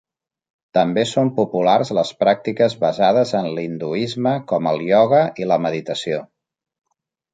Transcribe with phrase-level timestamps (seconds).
[0.75, 6.23] També són populars les pràctiques basades en l'hinduisme, com el ioga i la meditació.